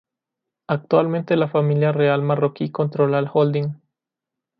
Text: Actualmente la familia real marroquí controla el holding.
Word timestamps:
Actualmente 0.67 1.35
la 1.35 1.47
familia 1.47 1.91
real 1.91 2.23
marroquí 2.23 2.71
controla 2.71 3.19
el 3.19 3.29
holding. 3.31 3.75